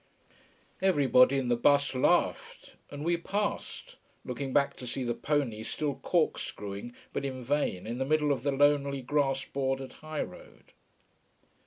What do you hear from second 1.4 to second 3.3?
the bus laughed, and we